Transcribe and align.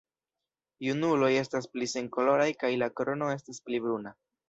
Junuloj 0.85 1.29
estas 1.43 1.69
pli 1.75 1.89
senkoloraj 1.93 2.51
kaj 2.65 2.75
la 2.85 2.91
krono 2.99 3.33
estas 3.39 3.65
pli 3.69 3.87
bruna. 3.89 4.21